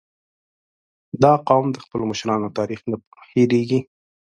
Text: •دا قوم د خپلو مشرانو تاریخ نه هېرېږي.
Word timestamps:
•دا 1.23 1.33
قوم 1.47 1.65
د 1.71 1.77
خپلو 1.83 2.03
مشرانو 2.11 2.53
تاریخ 2.57 2.79
نه 2.89 2.95
هېرېږي. 3.31 3.79